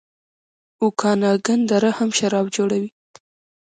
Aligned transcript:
اوکاناګن 0.83 1.59
دره 1.69 1.91
هم 1.97 2.09
شراب 2.17 2.45
جوړوي. 2.55 2.89